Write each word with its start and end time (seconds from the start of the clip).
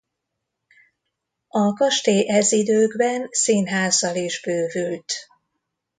A 1.47 1.73
kastély 1.73 2.27
ez 2.29 2.51
időkben 2.51 3.27
színházzal 3.31 4.15
is 4.15 4.41
bővült. 4.41 5.13